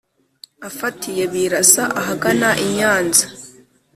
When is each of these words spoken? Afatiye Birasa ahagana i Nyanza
Afatiye 0.67 1.23
Birasa 1.33 1.83
ahagana 1.99 2.49
i 2.65 2.67
Nyanza 2.75 3.25